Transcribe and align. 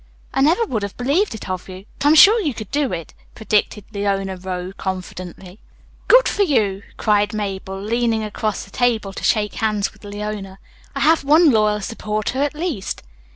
"I 0.33 0.41
never 0.41 0.65
would 0.65 0.81
have 0.81 0.97
believed 0.97 1.35
it 1.35 1.47
of 1.47 1.69
you, 1.69 1.85
but 1.99 2.07
I'm 2.07 2.15
sure 2.15 2.41
you 2.41 2.55
could 2.55 2.71
do 2.71 2.91
it," 2.91 3.13
predicted 3.35 3.85
Leona 3.93 4.35
Rowe 4.35 4.71
confidently. 4.75 5.59
"Good 6.07 6.27
for 6.27 6.41
you!" 6.41 6.81
cried 6.97 7.35
Mabel, 7.35 7.79
leaning 7.79 8.23
across 8.23 8.63
the 8.65 8.71
table 8.71 9.13
to 9.13 9.23
shake 9.23 9.53
hands 9.53 9.93
with 9.93 10.03
Leona. 10.03 10.57
"I 10.95 11.01
have 11.01 11.23
one 11.23 11.51
loyal 11.51 11.81
supporter 11.81 12.41
at 12.41 12.55
least." 12.55 13.03